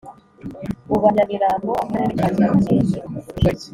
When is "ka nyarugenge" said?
2.19-2.99